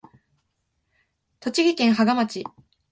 [1.39, 2.43] 栃木県芳賀町